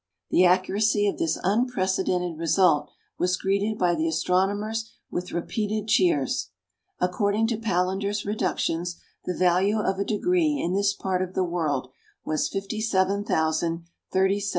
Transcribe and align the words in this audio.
The 0.31 0.45
accuracy 0.45 1.07
of 1.07 1.19
this 1.19 1.37
unprecedented 1.43 2.35
result 2.39 2.89
was 3.19 3.37
greeted 3.37 3.77
by 3.77 3.93
the 3.93 4.07
astronomers 4.07 4.89
with 5.11 5.31
repeated 5.31 5.87
cheers. 5.87 6.49
According 6.99 7.45
to 7.49 7.57
Palander's 7.59 8.25
reductions, 8.25 8.95
the 9.25 9.37
value 9.37 9.77
of 9.79 9.99
a 9.99 10.03
degree 10.03 10.59
in 10.59 10.73
this 10.73 10.93
part 10.95 11.21
of 11.21 11.35
the 11.35 11.43
world 11.43 11.89
was 12.25 12.49
57037 12.49 13.83
toises. 14.11 14.49